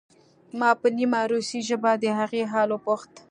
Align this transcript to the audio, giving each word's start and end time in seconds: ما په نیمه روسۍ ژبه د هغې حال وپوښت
ما 0.59 0.69
په 0.81 0.87
نیمه 0.97 1.21
روسۍ 1.31 1.59
ژبه 1.69 1.91
د 1.97 2.05
هغې 2.19 2.43
حال 2.51 2.69
وپوښت 2.71 3.11